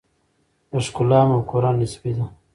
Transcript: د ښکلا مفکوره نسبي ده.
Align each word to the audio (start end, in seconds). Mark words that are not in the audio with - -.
د 0.71 0.73
ښکلا 0.85 1.19
مفکوره 1.29 1.71
نسبي 1.79 2.11
ده. 2.17 2.25